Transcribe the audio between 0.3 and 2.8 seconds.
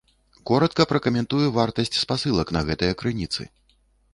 Коратка пракаментую вартасць спасылак на